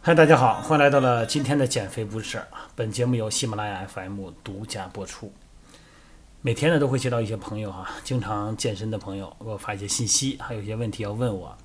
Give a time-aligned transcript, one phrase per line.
[0.00, 2.42] 嗨，大家好，欢迎来到了今天的减肥不是事！
[2.76, 5.32] 本节目由喜马拉雅 FM 独家播出。
[6.42, 11.58] 每天呢都会接到一些朋友哈，经常健身的朋友给我发一些信息，还有一些问题要问我。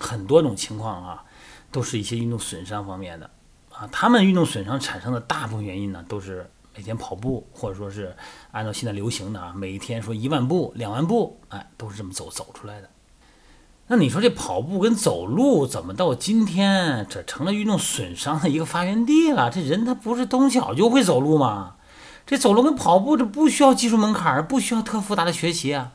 [0.00, 1.24] 很多种情况啊，
[1.70, 3.28] 都是一些运动损伤方面的
[3.70, 3.86] 啊。
[3.92, 8.16] 他们运动损伤产生的大部分原因呢，都是每天跑步，或者说是
[8.52, 12.88] 按照现在流行的啊，每一天说一万步、两万步，哎，都是这么走走出来的。
[13.88, 19.50] 那你说这跑步跟走路怎么到今天这成了运动损伤的一个发源地了？
[19.50, 21.76] 这人他不是从小就会走路吗？
[22.26, 25.92] 这走路跟跑步这不需要技术门槛，不需要特复杂的学习啊。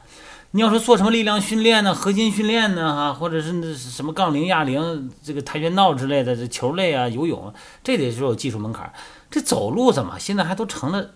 [0.56, 7.54] 你要说做什么力量训练呢、核心训练呢，哈，或者是那什么杠铃、哑铃、这个跆拳道之类的，这球类啊、游泳，
[7.84, 8.92] 这得是有技术门槛。
[9.30, 11.12] 这走路怎么现在还都成了，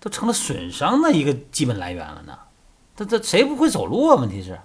[0.00, 2.38] 都成了损伤的一个基本来源了呢？
[2.96, 4.16] 这这谁不会走路啊？
[4.16, 4.58] 问题是，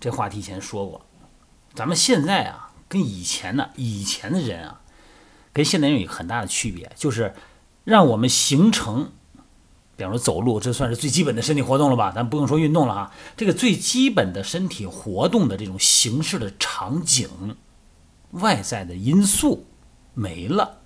[0.00, 1.02] 这话题以前说过，
[1.74, 4.80] 咱们现在啊，跟以前呢，以前的人啊，
[5.52, 7.34] 跟现代人有很大的区别，就是
[7.84, 9.12] 让我们形成。
[9.96, 12.10] 比方说走路，这算是最基本的身体活动了吧？
[12.10, 17.28] 咱不用说运动了哈，这个最基本的身体活动的这种形式的场景，
[18.30, 19.66] 外在的因素
[20.14, 20.78] 没了。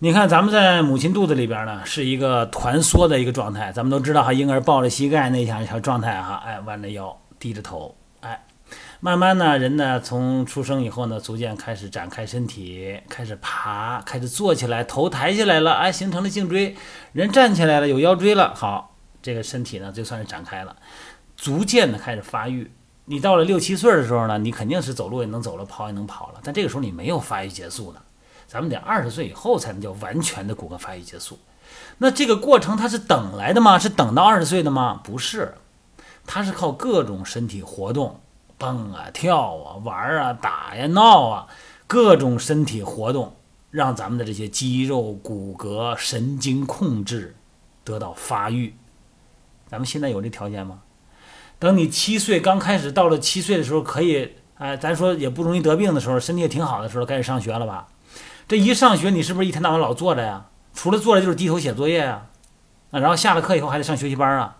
[0.00, 3.72] 你看，咱们在母亲肚子里边呢，是一个团缩的一个状态。
[3.72, 8.44] 咱们都知道哈，婴儿抱着膝盖那样小状态哈，哎，弯着腰，低着头，哎。
[9.00, 16.76] 慢慢呢，人呢从出生以后呢，逐渐开始展开身体，开始爬，开始坐起来，头抬起来了，哎，形成了颈椎，
[17.12, 20.76] 人站起来了，有腰椎了，好，这个身体呢就算是展开了，
[21.36, 22.70] 逐渐的开始发育。
[23.06, 28.00] 你到了六七岁的时候呢，你肯定是走路也能走了，跑也能跑了，但这个时候你没有发育结束呢，
[28.46, 31.36] 咱们得二十岁以后才能叫完全的骨骼发育结束。
[31.98, 33.76] 那这个过程它是等来的吗？
[33.78, 35.00] 是等到二十岁的吗？
[35.02, 35.54] 不是，
[36.32, 38.20] 它是靠各种身体活动。
[38.56, 41.48] 蹦啊，跳啊，玩啊，打呀，闹啊，
[41.88, 43.34] 各种身体活动，
[43.72, 47.34] 让咱们的这些肌肉、骨骼、神经控制
[47.82, 48.76] 得到发育。
[49.66, 50.82] 咱们现在有这条件吗？
[51.58, 57.88] 等你七岁刚开始，到了七岁的时候，可以，哎，咱说也不容易得病的时候，身体也挺好的时候，开始上学了吧？
[58.46, 60.46] 这一上学，你是不是一天到晚老坐着呀？
[60.74, 62.26] 除了坐着就是低头写作业呀，
[62.92, 64.58] 啊，然后下了课以后还得上学习班啊？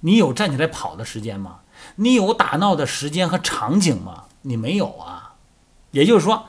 [0.00, 1.60] 你有站起来跑的时间吗？
[1.96, 4.24] 你有打闹的时间和场景吗？
[4.42, 5.34] 你没有啊。
[5.90, 6.46] 也就是说，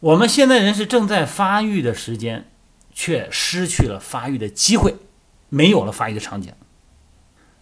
[0.00, 2.50] 我们现在人是正在发育的时间，
[2.92, 4.96] 却失去了发育的机会，
[5.48, 6.52] 没有了发育的场景。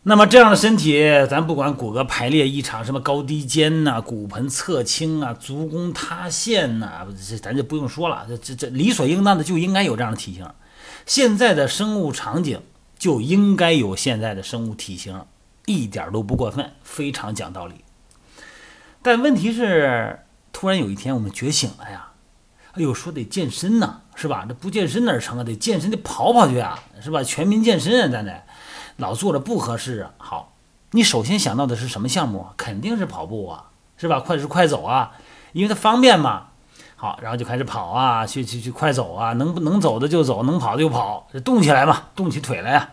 [0.03, 10.49] 那么这样的身体，咱不管骨骼排列异常，什么高低肩呐、骨盆侧倾啊、足弓塌陷呐，这咱就不用说了，这这这理所应当的就应该有这样的体型。
[11.07, 12.61] 现在的生物场景
[12.99, 15.25] 就应该有现在的生物体型。
[15.67, 17.85] 一点都不过分，非常讲道理。
[19.03, 20.21] 但问题是，
[20.53, 22.13] 突然有一天我们觉醒了呀！
[22.75, 24.45] 哎呦，说得健身呢，是吧？
[24.49, 25.43] 这不健身哪成啊？
[25.43, 27.23] 得健身，得跑跑去啊，是吧？
[27.25, 28.45] 全民健身啊，咱得
[28.99, 30.11] 老坐着不合适啊。
[30.19, 30.55] 好，
[30.93, 32.47] 你首先想到的是什么项目？
[32.57, 34.21] 肯定是跑步啊，是吧？
[34.21, 35.13] 快是快走啊，
[35.53, 36.51] 因为它方便嘛。
[36.97, 42.91] 好，然后就开始跑啊，去去去快走啊，能不能走的就走，能跑的就跑，动起来嘛，动起腿来呀。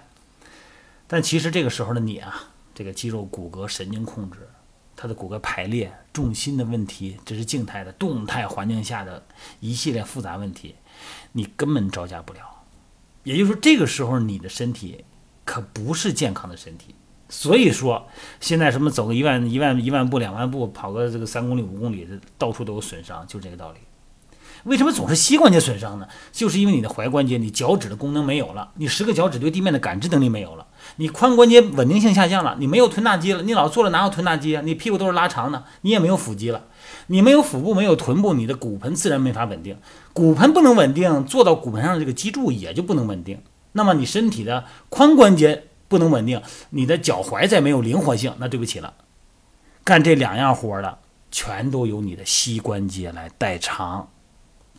[1.07, 2.49] 但其实这个时候的你啊。
[2.75, 4.49] 这个肌肉、骨骼、神经控制，
[4.95, 9.23] 它的骨骼排列、重心的问题，这是静态的；动态环境下的
[9.59, 10.73] 一系列复杂问题，
[11.33, 12.39] 你根本招架不了。
[13.23, 15.05] 也就是说，这个时候你的身体
[15.45, 16.95] 可不是健康的身体。
[17.29, 18.07] 所以说，
[18.39, 23.77] 现在什么走个一万、一万、一万步、两万步，跑个这个三公里、五公里，的到处都有损伤，就这个道理。
[24.63, 26.07] 为什么总是膝关节损伤呢？
[26.31, 34.61] 就是因为你的踝关节、你脚趾的功能没有了，你十个脚趾对地面的感知能力没有了，你髋关节稳定性下降了，你没有臀大肌了，你老坐着哪有臀大肌啊？
[34.63, 36.63] 你屁股都是拉长的，你也没有腹肌了，
[37.07, 39.77] 你没有腹部，没有臀部，你的骨盆自然没法稳定，
[40.13, 43.41] 骨盆不能稳定，坐到骨盆上的这个脊柱也就不能稳定，
[43.73, 48.93] 那么你身体的髋关节不能稳定，你的脚踝再没有灵活性，那对不起了，
[49.83, 50.99] 干这两样活的
[51.31, 54.07] 全都由你的膝关节来代偿。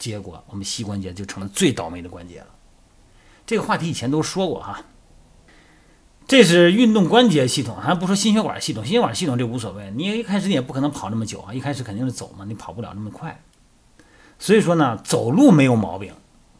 [0.04, 2.46] 结果，我们膝关节就成了最倒霉的关节了。
[3.46, 4.82] 这个话题以前都说过哈。
[6.26, 8.84] 这是运动关节系统，还不说心血管系统。
[8.84, 13.42] 心血管系统这无所谓，你一开始你也不可能跑那么久啊，一开始肯定是走嘛，你跑不了那么快。
[14.38, 16.12] 所以说呢，走路没有毛病，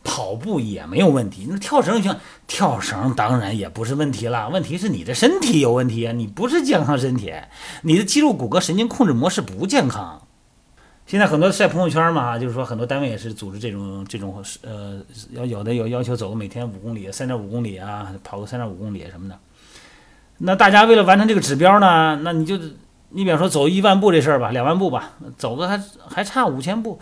[0.02, 1.46] 跑步也没有问题。
[1.50, 4.48] 那跳绳行，跳绳当然也不是问题了。
[4.48, 7.32] 问题是你的身体有问题啊，你不是健康身体，
[7.82, 10.23] 你的肌肉、骨骼、神经控制模式不健康。
[11.06, 15.00] 现在很多晒朋友圈嘛，就是说很多单位也是组织这种这种呃，
[15.32, 19.38] 要有的有要求走个每天五公里、三点五公里啊，跑个三点五公里什么的。
[20.38, 22.56] 那大家为了完成这个指标呢，那你就
[23.10, 26.98] 你比方说走一万步这事儿吧，两万步吧，走个还还差五千步，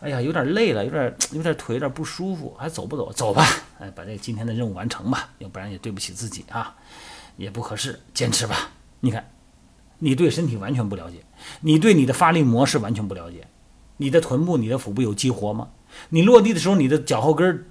[0.00, 3.12] 哎呀，有点累了，有点有点腿有点不舒服，还走不走？
[3.12, 3.44] 走吧，
[3.78, 6.74] 哎，把这今天的任务完成吧，要不然也对不起自己啊，
[7.36, 8.70] 也不合适，坚持吧。
[9.00, 9.28] 你看，
[10.04, 11.18] 你对身体完全不了解，
[11.60, 13.46] 你对你的发力模式完全不了解，
[13.98, 15.68] 你的臀部、你的腹部有激活吗？
[16.08, 17.66] 你落地的时候，你的脚后跟儿，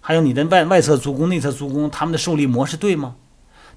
[0.00, 3.16] 还有你的外外侧足弓、内侧足弓，他们的受力模式对吗？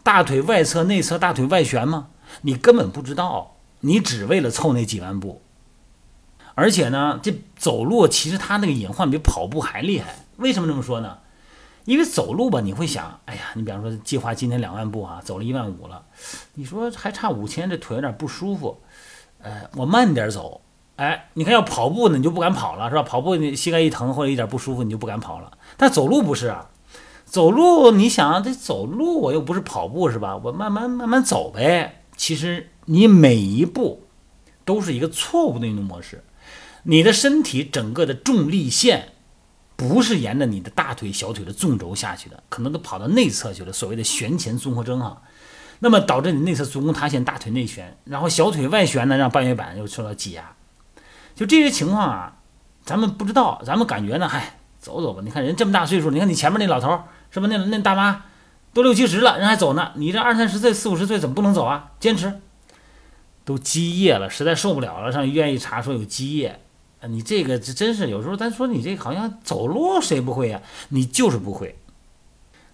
[0.04, 2.10] 大腿外侧、内侧大腿外旋吗？
[2.44, 5.42] 你根本不知道，你只为了凑那几万步，
[6.54, 10.20] 而且呢，这走路其实它那个隐患比跑步还厉害。
[10.38, 11.18] 为什么这么说呢？
[11.88, 16.04] 因为走路吧，你会想，哎呀，你比方说计划今天两万步啊，走了一万五了，
[16.56, 18.78] 你说还差五千，这腿有点不舒服，
[19.39, 20.60] 呃，我慢点走。
[20.98, 23.04] 哎，你看要跑步呢，你就不敢跑了，是吧？
[23.04, 25.57] 跑步你膝盖一疼或者一点不舒服，你就不敢跑了。
[25.78, 26.69] 但走路不是啊。
[27.24, 30.36] 走路，你想这走路，我又不是跑步，是吧？
[30.36, 32.04] 我慢慢慢慢走呗。
[32.18, 34.04] 其实你每一步
[34.66, 36.25] 都是一个错误的运动模式，
[36.83, 39.13] 你的身体整个的重力线
[39.78, 45.22] 不是沿着你的大腿、小腿的纵轴下去的，可能都跑到内侧去了，所谓的旋前综合征哈。
[45.80, 50.54] 那么导致你内侧足弓塌陷，大腿内旋，然后小腿外旋呢，让半月板又受到挤压。
[51.34, 52.38] 就这些情况啊，
[52.84, 55.22] 咱们不知道，咱们感觉呢，嗨，走走吧。
[55.24, 57.00] 你看人这么大岁数，你看你前面那老头。
[57.30, 57.48] 是吧？
[57.52, 58.24] 那那大妈
[58.74, 59.92] 都六七十了，人还走呢。
[59.96, 61.92] 你这二三十岁、四五十岁怎么不能走啊？
[62.00, 62.40] 坚持，
[63.44, 66.62] 都积液了，实在受不了了，上医院一查说有积液。
[67.04, 70.62] 你这个这真是有时候咱说你这好像走路谁不会呀？
[70.90, 71.78] 你就是不会。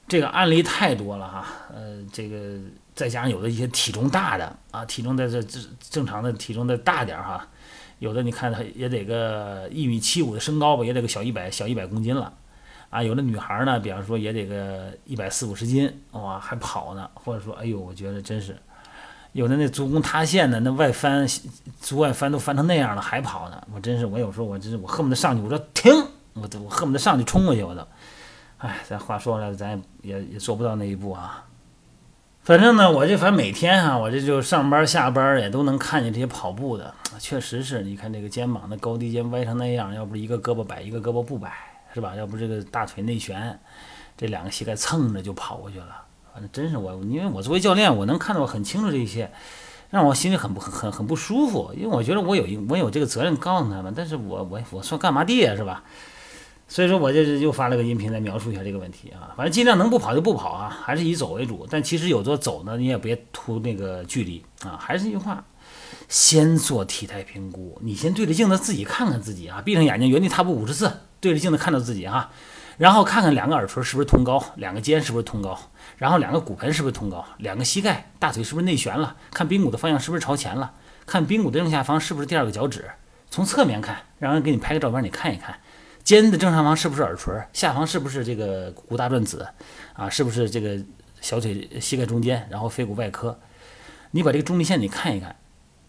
[0.07, 1.45] 这个案例太多了哈。
[1.73, 2.57] 呃，这个
[2.95, 7.47] 再加上有的一些体重大的啊，体重在这这正常的体重再大点哈，
[7.99, 12.33] 有的你看他也得个一米七五的身高吧，也得个小一百小一百公斤了。
[12.89, 18.55] 啊，有的女孩呢，比方说也得个一百四五十斤，哇，还跑呢，或者说，哎呦，我觉得真是，
[19.33, 21.27] 有的那足弓塌陷的，那外翻，
[21.81, 25.91] 足外翻都翻成那样了，还跑呢，我真是，我有时候我真是，我恨不得上去，我说停，
[26.33, 27.85] 我都我恨不得上去冲过去，我都，
[28.59, 31.45] 哎，咱话说回来，咱也也也做不到那一步啊。
[32.43, 41.51] 反正呢，我这反正每天啊，我这就上班下班也都能看见这些跑步的，确实是你看这个肩膀的高低肩歪成那样，要不是一个胳膊摆，一个胳膊不摆。
[41.95, 42.15] 是吧？
[42.15, 43.59] 要不这个大腿内旋，
[44.17, 46.03] 这两个膝盖蹭着就跑过去了。
[46.33, 49.31] 反正真是我，因为我作为教练，我能看到很清楚这些，
[49.91, 51.71] 让我心里很不很很不舒服。
[51.75, 55.83] 因为我觉得我有一我有这个责任告诉他们，但是我我我说干嘛地呀，是吧？
[56.67, 59.29] 所以说，我这又发了个音频来描述一下这个问题啊。
[59.37, 61.67] 反正尽量能不跑就不跑啊，还是以走为主。
[61.69, 64.75] 但其实有时候走呢，你也别图那个距离啊。
[64.81, 65.45] 还是一句话，
[66.09, 70.91] 先做体态评估，你先对着镜子自己看看自己啊，闭上眼睛原地踏步五十次。
[71.19, 72.31] 对着镜子看到自己哈，
[72.77, 75.57] 然后看看两个耳垂是不是同高，两个肩是不是同高，
[75.97, 80.73] 然后两个骨盆是不是同高，两个膝盖、大腿是不是内旋了，看髌骨的方向是不是朝前了，
[81.05, 82.89] 看髌骨的正下方是不是第二个脚趾，
[83.29, 85.55] 从侧面看，让人给你拍个照片，你看一看，
[86.03, 89.47] 肩的正上方是不是耳垂，下方是不是这个骨大转子
[89.93, 90.77] 啊，是不是这个
[91.21, 93.39] 小腿膝盖中间，然后腓骨外科，
[94.11, 95.35] 你把这个中立线你看一看，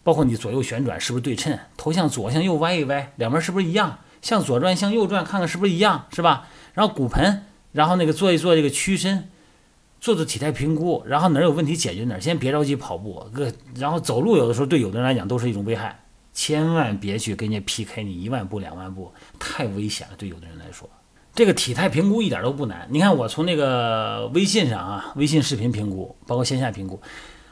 [0.02, 3.98] 包括你左右旋转是不是对称，头向左向右歪一歪，两边是不是一样？
[4.24, 6.48] 向左转，向右转，看看是不是一样，是吧？
[6.72, 7.42] 然后骨盆，
[7.72, 9.28] 然后那个做一做这个屈伸，
[10.00, 12.20] 做做体态评估，然后哪儿有问题解决哪儿。
[12.20, 20.14] 先别着急跑步，个然后走路有的时候对有的人来讲都是一种危害，千万别去跟人家 PK 你一万步两万步，太危险了。
[20.16, 20.88] 对有的人来说，
[21.34, 22.88] 这个体态评估一点都不难。
[22.90, 26.98] 你看我从那个微信上啊，微信视频评估，包括线下评估，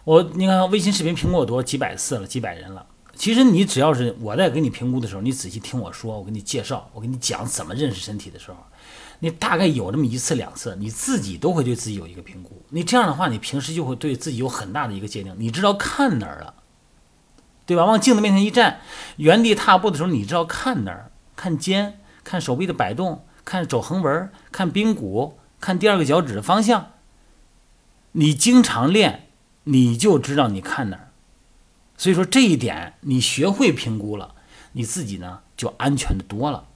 [0.05, 2.87] 我你看微信视频评估我多几百次了，几百人了。
[3.23, 8.57] 其实你只要是我在给你评估的时候，你仔细听我说，我给你介绍，我给你讲怎么认识身体的时候，
[9.21, 12.61] 你大概有这么一次两次，你自己都会对自己有一个评估。
[12.71, 16.55] 你这样的话，你平时就会对自己有很大的一个界定，你知道看哪儿了，
[17.65, 17.85] 对吧？
[17.85, 18.81] 往镜子面前一站，
[19.19, 26.91] 原地踏步的时候，你知道看哪儿，看肩，看手臂的摆动，看肘横纹，看髌骨，看第二个脚趾的方向。
[28.11, 29.29] 你经常练，
[29.63, 31.12] 你就知道你看哪儿。
[32.03, 34.35] 所以说这一点，你学会评估了，
[34.73, 36.67] 你自己呢就安全的多了。